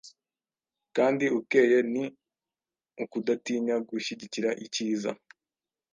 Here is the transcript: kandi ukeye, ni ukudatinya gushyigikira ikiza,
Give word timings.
kandi 0.95 1.25
ukeye, 1.39 1.77
ni 1.93 2.03
ukudatinya 3.03 3.75
gushyigikira 3.87 4.49
ikiza, 4.65 5.11